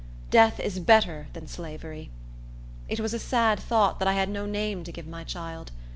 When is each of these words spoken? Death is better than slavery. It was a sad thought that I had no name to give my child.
Death 0.31 0.59
is 0.59 0.79
better 0.79 1.27
than 1.33 1.45
slavery. 1.47 2.09
It 2.89 2.99
was 2.99 3.13
a 3.13 3.19
sad 3.19 3.59
thought 3.59 3.99
that 3.99 4.07
I 4.07 4.13
had 4.13 4.29
no 4.29 4.47
name 4.47 4.83
to 4.83 4.91
give 4.91 5.05
my 5.05 5.23
child. 5.23 5.71